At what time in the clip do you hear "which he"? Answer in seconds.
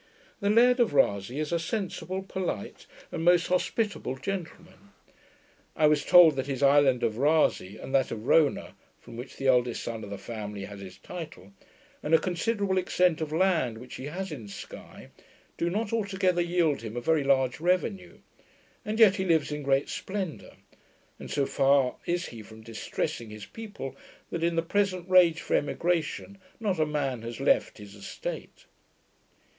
13.77-14.05